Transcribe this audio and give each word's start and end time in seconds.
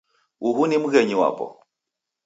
Uhu 0.47 0.63
ni 0.67 0.77
mghenyi 0.83 1.15
wapo 1.21 1.45